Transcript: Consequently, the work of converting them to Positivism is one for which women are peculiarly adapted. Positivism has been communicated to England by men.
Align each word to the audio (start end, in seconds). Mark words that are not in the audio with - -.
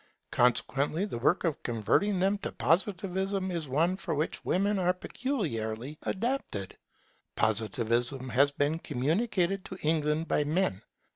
Consequently, 0.31 1.05
the 1.05 1.19
work 1.19 1.43
of 1.43 1.61
converting 1.61 2.17
them 2.17 2.39
to 2.39 2.51
Positivism 2.51 3.51
is 3.51 3.69
one 3.69 3.95
for 3.95 4.15
which 4.15 4.43
women 4.43 4.79
are 4.79 4.93
peculiarly 4.95 5.99
adapted. 6.01 6.75
Positivism 7.35 8.29
has 8.29 8.49
been 8.49 8.79
communicated 8.79 9.63
to 9.65 9.77
England 9.83 10.27
by 10.27 10.43
men. 10.43 10.81